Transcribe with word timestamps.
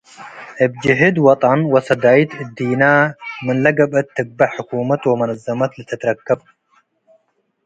እብ 0.63 0.71
ጅህድ 0.83 1.15
ወጠን 1.25 1.59
ወሰዳይት 1.73 2.31
እዲነ 2.43 2.81
ምን 3.45 3.57
ለገብአት 3.63 4.07
ትግበእ 4.15 4.51
ሕኩመት 4.55 5.01
ወመነዘመት 5.11 5.71
ለልትረከብ 5.77 6.39